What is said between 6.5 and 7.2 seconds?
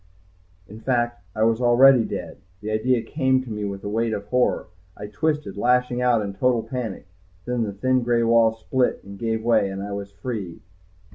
panic.